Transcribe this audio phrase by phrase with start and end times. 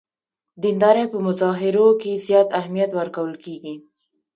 [0.63, 3.75] دیندارۍ په مظاهرو کې زیات اهمیت ورکول کېږي.